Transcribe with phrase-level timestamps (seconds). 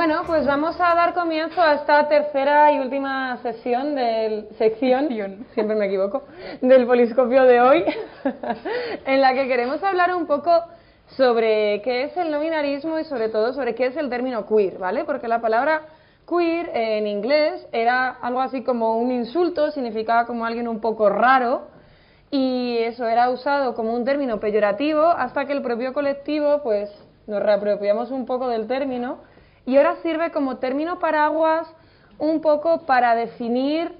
[0.00, 5.10] Bueno, pues vamos a dar comienzo a esta tercera y última sesión del sección,
[5.52, 6.22] siempre me equivoco,
[6.62, 7.84] del poliscopio de hoy,
[9.04, 10.50] en la que queremos hablar un poco
[11.18, 14.78] sobre qué es el no binarismo y sobre todo sobre qué es el término queer,
[14.78, 15.04] ¿vale?
[15.04, 15.82] Porque la palabra
[16.26, 21.66] queer en inglés era algo así como un insulto, significaba como alguien un poco raro
[22.30, 26.90] y eso era usado como un término peyorativo hasta que el propio colectivo pues
[27.26, 29.28] nos reapropiamos un poco del término
[29.66, 31.68] y ahora sirve como término paraguas
[32.18, 33.92] un poco para definir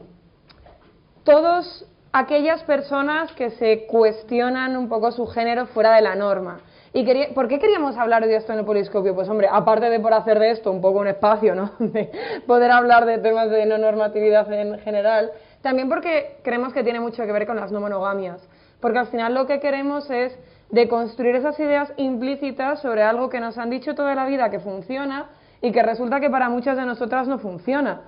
[1.25, 6.61] todas aquellas personas que se cuestionan un poco su género fuera de la norma.
[6.93, 9.15] ¿Y por qué queríamos hablar de esto en el Poliscopio?
[9.15, 11.71] Pues hombre, aparte de por hacer de esto un poco un espacio, ¿no?
[11.79, 12.11] De
[12.49, 15.31] poder hablar de temas de no normatividad en general,
[15.63, 18.41] también porque creemos que tiene mucho que ver con las no monogamias.
[18.81, 20.37] Porque al final lo que queremos es
[20.71, 25.29] deconstruir esas ideas implícitas sobre algo que nos han dicho toda la vida que funciona
[25.63, 28.03] y que resulta que para muchas de nosotras no funciona.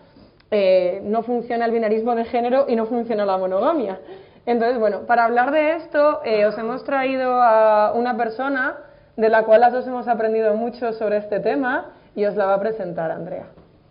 [0.50, 4.00] Eh, no funciona el binarismo de género y no funciona la monogamia.
[4.44, 8.76] Entonces, bueno, para hablar de esto eh, os hemos traído a una persona
[9.16, 12.54] de la cual las dos hemos aprendido mucho sobre este tema y os la va
[12.54, 13.46] a presentar Andrea.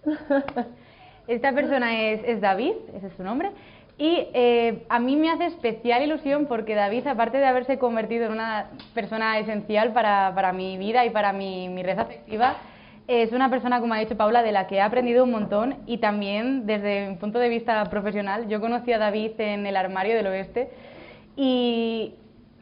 [1.28, 3.52] Esta persona es, David, ese es su nombre,
[3.98, 8.34] y eh, a mí me hace especial ilusión porque David, aparte de haberse convertido en
[8.34, 12.56] una persona esencial para, para mi vida y para mi, mi red afectiva,
[13.12, 15.98] es una persona, como ha dicho Paula, de la que he aprendido un montón y
[15.98, 18.48] también desde mi punto de vista profesional.
[18.48, 20.70] Yo conocí a David en el armario del oeste
[21.36, 22.14] y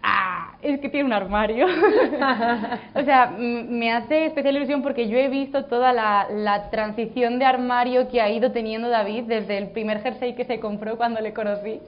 [0.01, 0.53] ¡Ah!
[0.61, 1.65] Es que tiene un armario.
[2.95, 7.45] o sea, me hace especial ilusión porque yo he visto toda la, la, transición de
[7.45, 11.33] armario que ha ido teniendo David desde el primer jersey que se compró cuando le
[11.33, 11.79] conocí,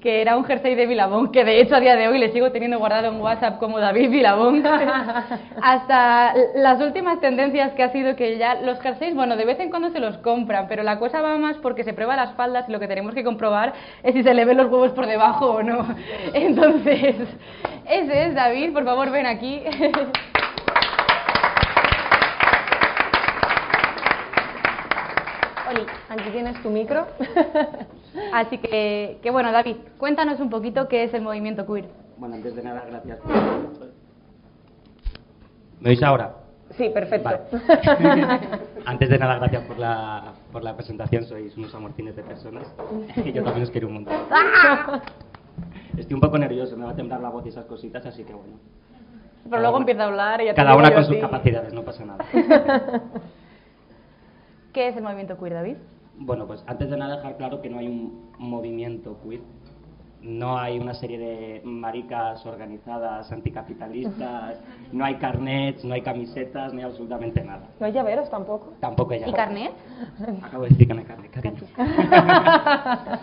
[0.00, 2.52] que era un jersey de Vilabón, que de hecho a día de hoy le sigo
[2.52, 4.64] teniendo guardado en WhatsApp como David Vilabón,
[5.62, 9.70] hasta las últimas tendencias que ha sido que ya los jerseys, bueno, de vez en
[9.70, 12.72] cuando se los compran, pero la cosa va más porque se prueba las faldas y
[12.72, 13.72] lo que tenemos que comprobar
[14.04, 15.86] es si se le ven los huevos por debajo o no.
[16.34, 17.16] Entonces...
[17.88, 19.62] Ese es David, por favor ven aquí.
[25.70, 27.06] Oli, aquí tienes tu micro.
[28.32, 31.88] Así que, que, bueno, David, cuéntanos un poquito qué es el movimiento queer.
[32.18, 33.18] Bueno, antes de nada, gracias.
[35.80, 36.36] ¿Me oís ahora?
[36.76, 37.28] Sí, perfecto.
[38.86, 41.24] Antes de nada, gracias por la, por la presentación.
[41.24, 42.66] Sois unos amorcines de personas.
[43.16, 44.14] Y yo también os quiero un montón.
[45.96, 48.32] Estoy un poco nervioso, me va a temblar la voz y esas cositas, así que
[48.32, 48.54] bueno.
[49.48, 52.24] Pero luego empieza a hablar y ya Cada una con sus capacidades, no pasa nada.
[54.72, 55.76] ¿Qué es el movimiento queer, David?
[56.16, 59.40] Bueno, pues antes de nada dejar claro que no hay un movimiento queer.
[60.22, 64.60] No hay una serie de maricas organizadas anticapitalistas,
[64.92, 67.68] no hay carnets, no hay camisetas, no hay absolutamente nada.
[67.80, 68.74] ¿No hay llaveros tampoco?
[68.80, 69.34] Tampoco hay llaveros.
[69.34, 69.72] ¿Y carnet?
[70.42, 71.62] Acabo de decir que no hay carnet, cariño.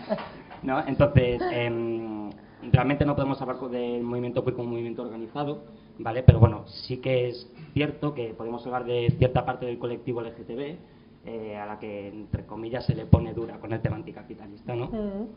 [0.62, 0.86] ¿No?
[0.86, 2.28] Entonces, eh,
[2.72, 5.64] realmente no podemos hablar del movimiento queer como un movimiento organizado,
[5.97, 6.24] ¿vale?
[6.24, 10.78] Pero bueno, sí que es cierto que podemos hablar de cierta parte del colectivo LGTB,
[11.25, 14.88] eh, a la que, entre comillas, se le pone dura con el tema anticapitalista, ¿no?
[14.88, 15.28] Mm.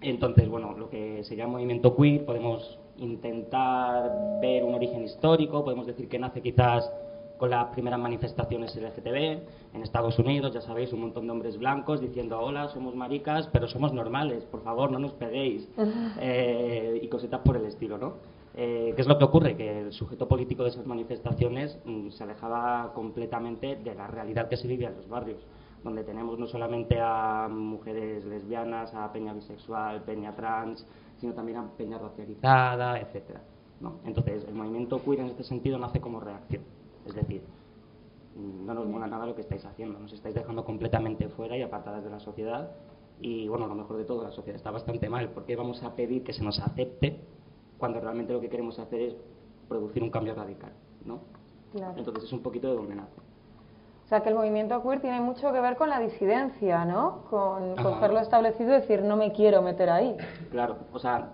[0.00, 6.08] Entonces, bueno, lo que sería movimiento queer, podemos intentar ver un origen histórico, podemos decir
[6.08, 6.90] que nace quizás
[7.38, 9.16] con las primeras manifestaciones LGTB
[9.74, 13.68] en Estados Unidos, ya sabéis, un montón de hombres blancos diciendo hola, somos maricas, pero
[13.68, 15.68] somos normales, por favor, no nos peguéis,
[16.20, 18.14] eh, y cositas por el estilo, ¿no?
[18.54, 19.56] Eh, ¿Qué es lo que ocurre?
[19.56, 24.56] Que el sujeto político de esas manifestaciones mm, se alejaba completamente de la realidad que
[24.56, 25.40] se vivía en los barrios,
[25.84, 30.84] donde tenemos no solamente a mujeres lesbianas, a peña bisexual, peña trans,
[31.18, 33.42] sino también a peña racializada, etcétera.
[33.80, 34.00] ¿no?
[34.04, 36.62] Entonces, el movimiento queer en este sentido nace como reacción.
[37.08, 37.42] Es decir,
[38.36, 42.04] no nos mola nada lo que estáis haciendo, nos estáis dejando completamente fuera y apartadas
[42.04, 42.70] de la sociedad.
[43.20, 45.30] Y bueno, lo mejor de todo, la sociedad está bastante mal.
[45.30, 47.20] porque vamos a pedir que se nos acepte
[47.78, 49.16] cuando realmente lo que queremos hacer es
[49.68, 50.72] producir un cambio radical?
[51.04, 51.20] ¿no?
[51.96, 53.20] Entonces es un poquito de donde nace.
[54.04, 57.24] O sea, que el movimiento queer tiene mucho que ver con la disidencia, ¿no?
[57.28, 60.16] Con cogerlo establecido y decir, no me quiero meter ahí.
[60.50, 61.32] Claro, o sea,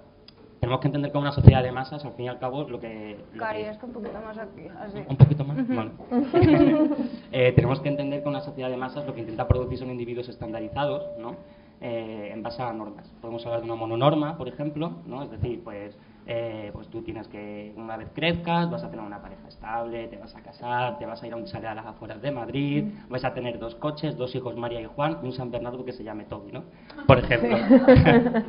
[0.65, 3.23] tenemos que entender que una sociedad de masas, al fin y al cabo, lo que...
[3.39, 4.97] Cari, es que un poquito más aquí, así.
[5.07, 5.69] ¿Un poquito más?
[5.69, 5.91] Vale.
[7.33, 10.27] eh, tenemos que entender que una sociedad de masas lo que intenta producir son individuos
[10.31, 11.37] estandarizados, ¿no?
[11.83, 13.13] Eh, en base a normas.
[13.21, 15.23] Podemos hablar de una mononorma, por ejemplo, ¿no?
[15.23, 15.95] Es decir, pues,
[16.27, 20.17] eh, pues tú tienes que, una vez crezcas, vas a tener una pareja estable, te
[20.17, 22.87] vas a casar, te vas a ir a un chalet a las afueras de Madrid,
[23.11, 25.93] vas a tener dos coches, dos hijos, María y Juan, y un San Bernardo que
[25.93, 26.65] se llame Toby, ¿no?
[27.07, 27.55] Por ejemplo.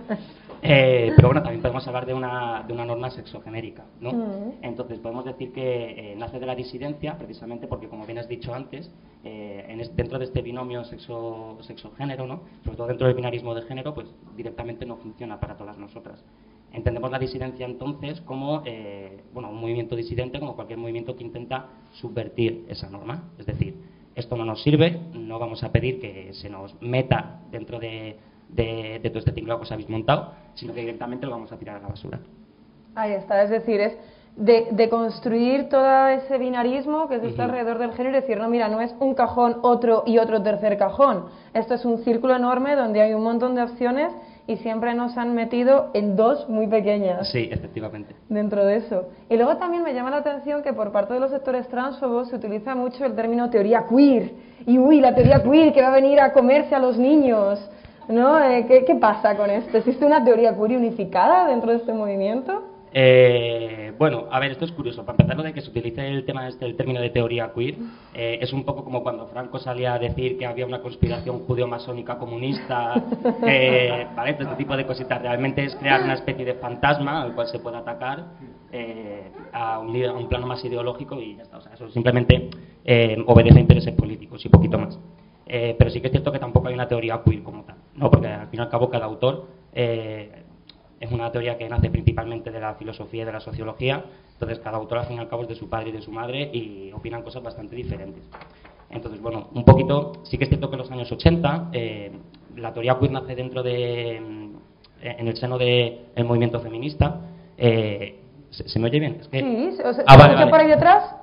[0.68, 4.12] Eh, pero bueno, también podemos hablar de una, de una norma sexogenérica, ¿no?
[4.12, 4.54] Mm.
[4.62, 8.54] Entonces podemos decir que eh, nace de la disidencia precisamente porque, como bien has dicho
[8.54, 8.92] antes,
[9.24, 12.42] eh, en dentro de este binomio sexo, sexo-género, ¿no?
[12.64, 16.24] Sobre todo dentro del binarismo de género, pues directamente no funciona para todas nosotras.
[16.74, 18.64] Entendemos la disidencia entonces como
[19.34, 23.30] bueno, un movimiento disidente, como cualquier movimiento que intenta subvertir esa norma.
[23.40, 23.76] Es decir,
[24.16, 28.18] esto no nos sirve, no vamos a pedir que se nos meta dentro de
[28.50, 31.78] de, todo este tinglado que os habéis montado, sino que directamente lo vamos a tirar
[31.78, 32.20] a la basura.
[32.96, 33.98] Ahí está, es decir, es
[34.38, 38.82] de, construir todo ese binarismo que está alrededor del género y decir, no, mira, no
[38.82, 41.26] es un cajón, otro y otro tercer cajón.
[41.54, 44.14] Esto es un círculo enorme donde hay un montón de opciones
[44.48, 47.30] y siempre nos han metido en dos muy pequeñas.
[47.30, 48.16] Sí, efectivamente.
[48.30, 49.06] Dentro de eso.
[49.30, 52.36] Y luego también me llama la atención que por parte de los sectores transfobos se
[52.36, 54.34] utiliza mucho el término teoría queer.
[54.68, 57.60] Y uy, la teoría queer que va a venir a comerse a los niños.
[58.08, 58.40] ¿No?
[58.40, 59.78] Eh, ¿qué, pasa con esto?
[59.78, 62.64] ¿Existe una teoría queer unificada dentro de este movimiento?
[62.98, 65.04] Eh, bueno, a ver, esto es curioso.
[65.04, 67.76] Para empezar, lo de que se utilice el tema este, el término de teoría queer,
[68.14, 72.18] eh, es un poco como cuando Franco salía a decir que había una conspiración judeo-masónica
[72.18, 72.94] comunista,
[73.42, 74.34] ¿vale?
[74.34, 75.22] Todo este tipo de cositas.
[75.22, 78.26] Realmente es crear una especie de fantasma al cual se puede atacar
[79.52, 81.58] a un, a, un, plano más ideológico y ya está.
[81.58, 82.50] O sea, eso simplemente
[83.26, 84.98] obedece a intereses políticos y poquito más.
[85.46, 87.76] pero sí que es cierto que tampoco hay una teoría queer como tal.
[87.96, 88.12] ¿No?
[88.12, 90.44] porque al fin y al cabo cada autor eh,
[91.00, 94.78] es una teoría que nace principalmente de la filosofía y de la sociología, entonces cada
[94.78, 96.92] autor al fin y al cabo es de su padre y de su madre y
[96.94, 98.24] opinan cosas bastante diferentes.
[98.90, 102.12] Entonces, bueno, un poquito, sí que es cierto que en los años 80 eh,
[102.56, 104.56] la teoría queer nace dentro de, mm,
[105.02, 107.22] en el seno del movimiento feminista.
[107.58, 108.20] Eh,
[108.50, 109.18] ¿se, me oye bien?
[109.20, 109.40] Es que...
[109.40, 111.16] Sí, o sea, ah, por ahí detrás?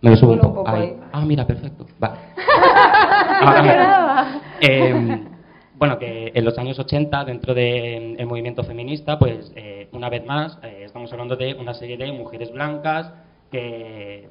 [0.00, 0.64] Me lo subo un poco.
[0.66, 1.86] Ah, mira, perfecto.
[1.98, 2.16] Vale.
[4.60, 5.24] eh,
[5.78, 10.58] bueno, que en los años 80, dentro del movimiento feminista, pues eh, una vez más
[10.62, 13.12] eh, estamos hablando de una serie de mujeres blancas
[13.50, 14.28] que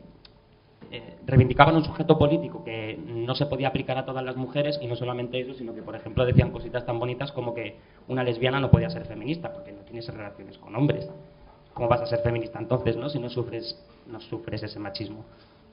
[0.91, 4.87] eh, reivindicaban un sujeto político que no se podía aplicar a todas las mujeres y
[4.87, 7.75] no solamente eso, sino que, por ejemplo, decían cositas tan bonitas como que
[8.07, 11.07] una lesbiana no podía ser feminista porque no tienes relaciones con hombres.
[11.75, 13.09] ¿Cómo vas a ser feminista entonces, no?
[13.09, 13.77] Si no sufres,
[14.07, 15.25] no sufres ese machismo.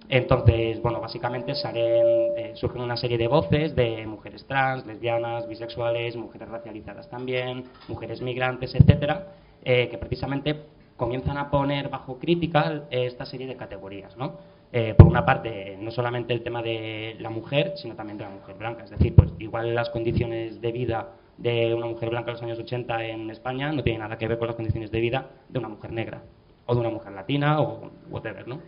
[0.08, 6.16] Entonces, bueno, básicamente salen, eh, surgen una serie de voces de mujeres trans, lesbianas, bisexuales,
[6.16, 9.28] mujeres racializadas también, mujeres migrantes, etcétera,
[9.64, 10.60] eh, que precisamente
[10.96, 14.36] comienzan a poner bajo crítica esta serie de categorías, ¿no?
[14.72, 18.30] Eh, por una parte, no solamente el tema de la mujer, sino también de la
[18.30, 18.84] mujer blanca.
[18.84, 22.58] Es decir, pues igual las condiciones de vida de una mujer blanca en los años
[22.58, 25.68] 80 en España no tienen nada que ver con las condiciones de vida de una
[25.68, 26.22] mujer negra,
[26.66, 28.60] o de una mujer latina, o whatever, ¿no?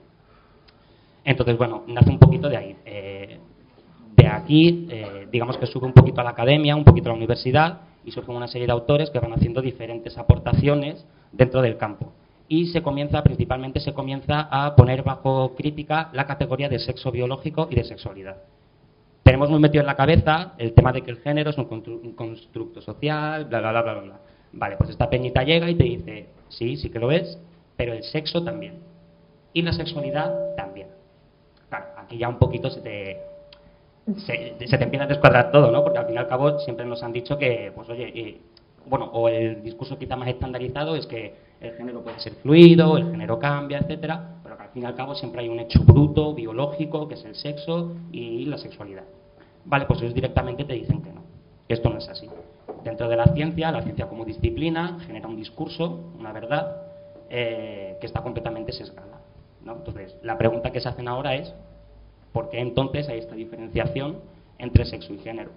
[1.25, 2.77] Entonces, bueno, nace un poquito de ahí.
[2.85, 3.39] Eh,
[4.17, 7.17] de aquí, eh, digamos que sube un poquito a la academia, un poquito a la
[7.17, 12.13] universidad, y surgen una serie de autores que van haciendo diferentes aportaciones dentro del campo.
[12.47, 17.69] Y se comienza, principalmente se comienza a poner bajo crítica la categoría de sexo biológico
[17.71, 18.37] y de sexualidad.
[19.23, 22.83] Tenemos muy metido en la cabeza el tema de que el género es un, constructo
[22.83, 24.21] social, bla, bla, bla, bla, bla.
[24.53, 27.39] Vale, pues esta peñita llega y te dice, sí, sí que lo es,
[27.77, 28.81] pero el sexo también.
[29.55, 30.94] Y la sexualidad también
[32.05, 33.23] aquí ya un poquito se te,
[34.17, 35.83] se, te empieza a descuadrar todo, ¿no?
[35.83, 38.41] Porque al fin y al cabo siempre nos han dicho que, pues oye,
[38.87, 43.11] bueno, o el discurso quizá más estandarizado es que el género puede ser fluido, el
[43.11, 46.35] género cambia, etcétera, pero que al fin y al cabo siempre hay un hecho bruto,
[46.35, 49.05] biológico, que es el sexo y la sexualidad.
[49.65, 51.23] Vale, pues ellos directamente te dicen que no,
[51.69, 52.29] esto no es así.
[52.85, 56.83] Dentro de la ciencia, la ciencia como disciplina genera un discurso, una verdad,
[57.31, 59.21] eh, que está completamente sesgada.
[59.67, 61.55] Entonces, la pregunta que se hacen ahora es,
[62.35, 64.19] ¿por qué entonces hay esta diferenciación
[64.59, 65.53] entre sexo y género?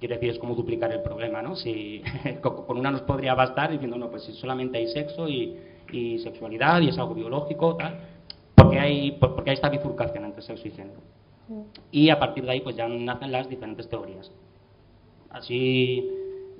[0.00, 1.54] Quiere decir, es como duplicar el problema, ¿no?
[1.54, 2.02] Si
[2.42, 5.56] con una nos podría bastar diciendo, no, pues si solamente hay sexo y,
[6.24, 8.00] sexualidad y es algo biológico, tal,
[8.56, 10.98] porque hay, porque hay esta bifurcación entre sexo y género.
[11.92, 14.32] Y a partir de ahí, pues ya nacen las diferentes teorías.
[15.30, 16.10] Así,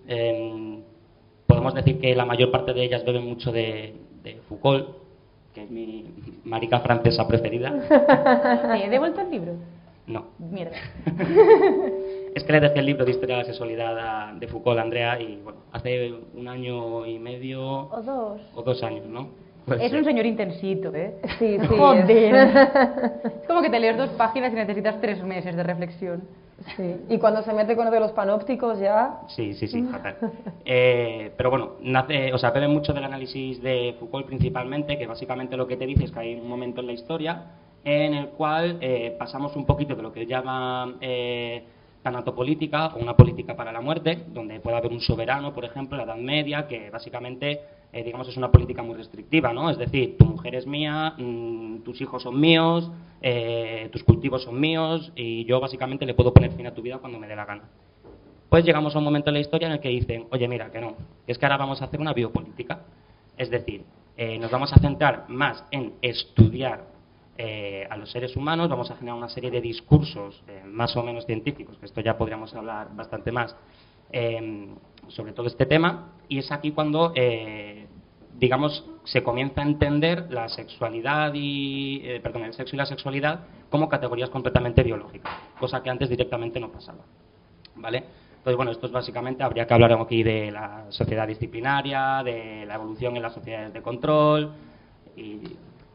[0.06, 0.82] em,
[1.48, 3.96] podemos decir que la mayor parte de ellas beben mucho de
[4.48, 5.03] Foucault,
[5.54, 6.04] que es mi
[6.44, 7.72] marica francesa preferida.
[7.88, 9.54] ¿Te he devuelto el libro?
[10.06, 10.26] No.
[10.38, 10.76] Mierda.
[12.34, 15.20] es que le dejé el libro de Historia de la Sexualidad de Foucault a Andrea
[15.20, 17.88] y bueno, hace un año y medio...
[17.88, 18.40] O dos.
[18.54, 19.28] O dos años, ¿no?
[19.64, 21.14] Pues es un señor intensito, ¿eh?
[21.38, 21.66] Sí, sí.
[21.78, 22.34] Joder.
[23.24, 26.24] es como que te lees dos páginas y necesitas tres meses de reflexión.
[26.76, 26.96] Sí.
[27.08, 29.20] Y cuando se mete con lo de los panópticos ya.
[29.28, 30.16] Sí, sí, sí, fatal.
[30.64, 35.56] Eh, pero bueno, nace, o sea, bebe mucho del análisis de Foucault principalmente, que básicamente
[35.56, 37.42] lo que te dice es que hay un momento en la historia
[37.84, 41.64] en el cual eh, pasamos un poquito de lo que él llama eh,
[42.02, 46.06] tanatopolítica o una política para la muerte, donde puede haber un soberano, por ejemplo, en
[46.06, 47.60] la Edad Media, que básicamente,
[47.94, 49.70] eh, digamos, es una política muy restrictiva, ¿no?
[49.70, 52.90] Es decir, tu mujer es mía, mm, tus hijos son míos,
[53.22, 56.98] eh, tus cultivos son míos, y yo básicamente le puedo poner fin a tu vida
[56.98, 57.62] cuando me dé la gana.
[58.48, 60.80] Pues llegamos a un momento en la historia en el que dicen, oye, mira, que
[60.80, 60.96] no,
[61.26, 62.80] es que ahora vamos a hacer una biopolítica.
[63.36, 63.84] Es decir,
[64.16, 66.86] eh, nos vamos a centrar más en estudiar
[67.36, 71.02] eh, a los seres humanos, vamos a generar una serie de discursos eh, más o
[71.02, 73.56] menos científicos, que esto ya podríamos hablar bastante más
[75.08, 77.12] sobre todo este tema, y es aquí cuando,
[78.38, 83.88] digamos, se comienza a entender la sexualidad y, perdón, el sexo y la sexualidad como
[83.88, 87.04] categorías completamente biológicas, cosa que antes directamente no pasaba.
[87.76, 88.04] ¿Vale?
[88.44, 92.74] Entonces, bueno, esto es básicamente, habría que hablar aquí de la sociedad disciplinaria, de la
[92.74, 94.52] evolución en las sociedades de control
[95.16, 95.40] y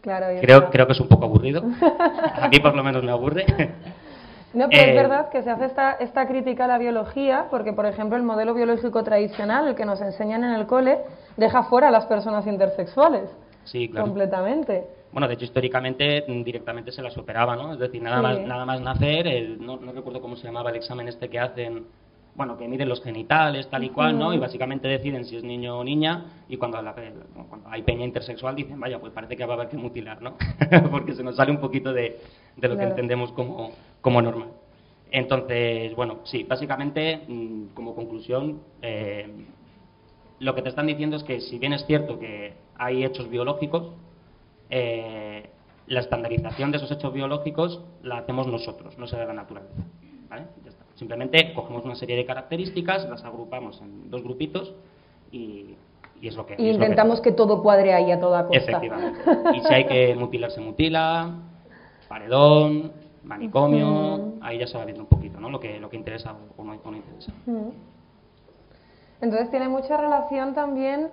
[0.01, 1.63] creo, creo que es un poco aburrido.
[2.41, 3.45] A mí por lo menos me aburre.
[4.53, 7.73] No, pero es eh, verdad que se hace esta, esta crítica a la biología, porque,
[7.73, 10.99] por ejemplo, el modelo biológico tradicional, el que nos enseñan en el cole,
[11.37, 13.29] deja fuera a las personas intersexuales.
[13.65, 14.07] Sí, claro.
[14.07, 14.87] Completamente.
[15.11, 17.73] Bueno, de hecho, históricamente mm, directamente se la superaba, ¿no?
[17.73, 21.07] Es decir, nada, más, nada más nacer, no, no recuerdo cómo se llamaba el examen
[21.07, 21.85] este que hacen
[22.39, 24.33] bueno, que miden los genitales, tal y cual, ¿no?
[24.33, 26.81] Y básicamente deciden si es niño o niña, y cuando,
[27.65, 30.37] hay peña intersexual dicen, vaya, pues parece que va a haber que mutilar, ¿no?
[30.89, 32.21] Porque se nos sale un poquito de,
[32.55, 34.51] lo que entendemos como, como normal.
[35.11, 39.27] Entonces, bueno, sí, básicamente, mm, como conclusión, eh,
[40.39, 43.91] lo que te están diciendo es que si bien es cierto que hay hechos biológicos,
[44.69, 45.49] eh,
[45.87, 49.83] la estandarización de esos hechos biológicos la hacemos nosotros, no se de la naturaleza.
[50.29, 50.45] ¿vale?
[50.99, 54.75] Simplemente cogemos una serie de características, las agrupamos en dos grupitos
[55.31, 55.77] y,
[56.21, 56.55] es lo que...
[56.57, 58.57] Y intentamos que, todo cuadre ahí a toda costa.
[58.57, 59.21] Efectivamente.
[59.55, 61.35] Y si hay que mutilar, se mutila,
[62.09, 62.91] paredón,
[63.23, 65.49] manicomio, ahí ya se va viendo un poquito, ¿no?
[65.49, 67.31] Lo que, lo que interesa o no, interesa.
[69.21, 71.11] Entonces tiene mucha relación también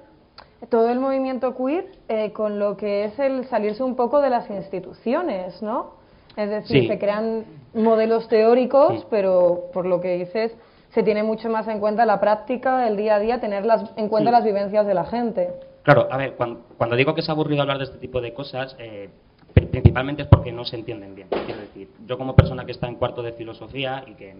[0.69, 4.51] todo el movimiento queer eh, con lo que es el salirse un poco de las
[4.51, 5.93] instituciones, ¿no?
[6.37, 10.55] Es decir, se crean modelos teóricos, pero por lo que dices,
[10.91, 13.65] se tiene mucho más en cuenta la práctica, el día a día, tener
[13.97, 15.51] en cuenta las vivencias de la gente.
[15.83, 19.09] Claro, a ver, cuando, digo que es aburrido hablar de este tipo de cosas, eh,
[19.55, 21.29] principalmente es porque no se entienden bien.
[21.29, 24.35] Quiero decir, yo como persona que está en cuarto de filosofía y que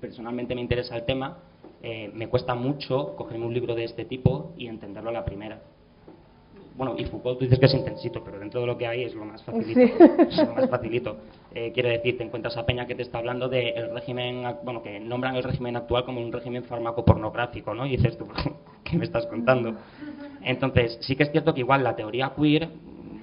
[0.00, 1.38] personalmente me interesa el tema,
[1.82, 5.58] eh, me cuesta mucho cogerme un libro de este tipo y entenderlo a la primera
[6.80, 9.14] bueno, y Foucault tú dices que es intensito, pero dentro de lo que hay es
[9.14, 10.02] lo más facilito.
[10.30, 11.18] Es lo más facilito.
[11.54, 14.98] Eh, quiere decir, te encuentras a Peña que te está hablando del régimen, bueno, que
[14.98, 17.84] nombran el régimen actual como un régimen farmacopornográfico, ¿no?
[17.84, 18.26] Y dices tú,
[18.84, 19.74] ¿qué me estás contando?
[20.40, 22.70] Entonces, sí que es cierto que igual la teoría queer,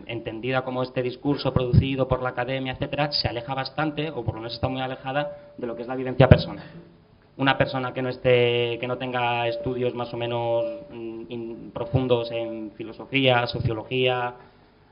[0.06, 4.42] entendida como este discurso producido por la academia, etcétera, se aleja bastante, o por lo
[4.42, 6.64] menos está muy alejada, de lo que es la vivencia personal
[7.38, 12.72] una persona que no esté que no tenga estudios más o menos mm, profundos en
[12.72, 14.34] filosofía, sociología,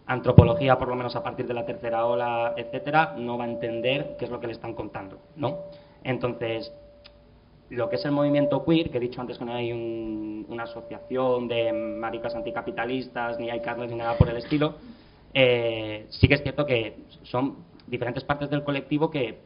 [0.06, 4.16] antropología, por lo menos a partir de la tercera ola, etcétera, no va a entender
[4.20, 5.62] qué es lo que le están contando, ¿no?
[6.04, 6.72] Entonces,
[7.70, 11.48] lo que es el movimiento queer, que he dicho antes que no hay una asociación
[11.48, 14.76] de maricas anticapitalistas, ni hay carnes ni nada por el estilo,
[15.34, 19.40] eh, sí que es cierto que son diferentes partes del colectivo que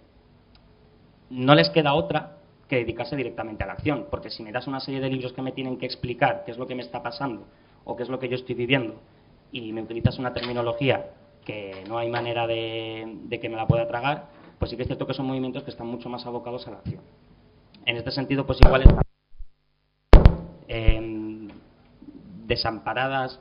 [1.30, 2.39] no les queda otra
[2.70, 5.42] que dedicarse directamente a la acción, porque si me das una serie de libros que
[5.42, 7.48] me tienen que explicar qué es lo que me está pasando
[7.84, 9.02] o qué es lo que yo estoy viviendo
[9.52, 11.08] y me utilizas una terminología
[11.44, 14.28] que no hay manera de, que me la pueda tragar,
[14.60, 16.78] pues sí que es cierto que son movimientos que están mucho más abocados a la
[16.78, 17.02] acción.
[17.86, 19.02] En este sentido, pues igual están
[20.68, 21.48] em,
[22.46, 23.40] desamparadas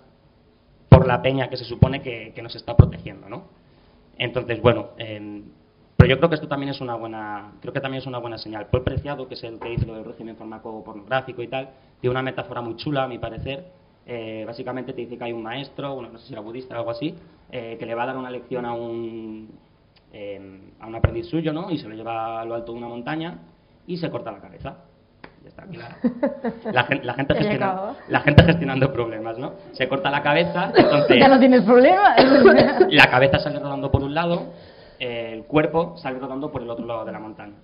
[0.89, 3.45] por la peña que se supone que, nos está protegiendo, ¿no?
[4.17, 5.45] Entonces, bueno, em,
[5.99, 8.39] pero yo creo que esto también es una buena, creo que también es una buena
[8.39, 8.69] señal.
[8.69, 12.23] Paul Preciado, que es el que dice lo del régimen farmacopornográfico y tal, tiene una
[12.23, 13.65] metáfora muy chula, a mi parecer.
[14.07, 16.79] Eh, básicamente te dice que hay un maestro, bueno, no sé si era budista o
[16.79, 17.17] algo así,
[17.51, 19.51] eh, que le va a dar una lección a un,
[20.13, 21.69] eh, a un aprendiz suyo, ¿no?
[21.69, 23.39] Y se lo lleva a lo alto de una montaña
[23.85, 24.77] y se corta la cabeza.
[25.43, 25.85] Ya está, aquí la,
[26.85, 27.35] gente,
[28.09, 29.55] la gente gestionando problemas, ¿no?
[29.73, 31.17] Se corta la cabeza, entonces...
[31.21, 32.15] Ya no tienes problema.
[32.89, 34.53] la cabeza sale rodando por un lado
[34.99, 37.55] el cuerpo sale rodando por el otro lado de la montaña.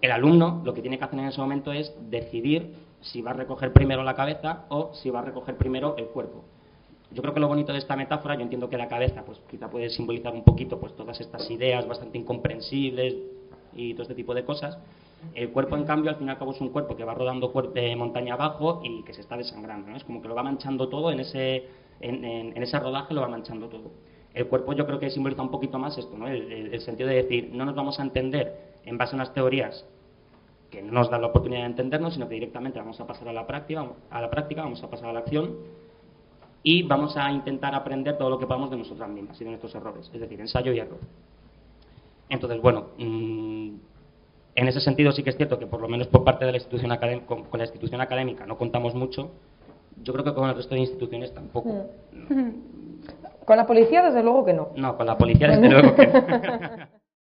[0.00, 3.34] El alumno lo que tiene que hacer en ese momento es decidir si va a
[3.34, 6.44] recoger primero la cabeza o si va a recoger primero el cuerpo.
[7.12, 9.68] Yo creo que lo bonito de esta metáfora, yo entiendo que la cabeza, pues quizá
[9.70, 13.14] puede simbolizar un poquito pues todas estas ideas bastante incomprensibles
[13.74, 14.78] y todo este tipo de cosas.
[15.34, 17.52] El cuerpo, en cambio, al fin y al cabo es un cuerpo que va rodando
[17.74, 19.94] de montaña abajo y que se está desangrando.
[19.94, 21.68] Es como que lo va manchando todo en ese,
[22.00, 23.90] en ese rodaje, lo va manchando todo
[24.34, 26.26] el cuerpo yo creo que simboliza un poquito más esto, ¿no?
[26.28, 29.84] el, sentido de decir, no nos vamos a entender en base a unas teorías
[30.70, 33.32] que no nos dan la oportunidad de entendernos, sino que directamente vamos a pasar a
[33.32, 35.56] la práctica, a la práctica vamos a pasar a la acción
[36.62, 39.74] y vamos a intentar aprender todo lo que podamos de nosotras mismas y de nuestros
[39.74, 40.98] errores, es decir, ensayo y error.
[42.30, 43.74] Entonces, bueno, mm,
[44.54, 46.56] en ese sentido sí que es cierto que por lo menos por parte de la
[46.56, 49.30] institución académica, con, la institución académica no contamos mucho.
[50.02, 51.90] Yo creo que con el resto de instituciones tampoco.
[52.28, 52.50] Mm.
[53.44, 54.70] Con la policía desde luego que no.
[54.76, 56.88] No, con la policía desde luego que no.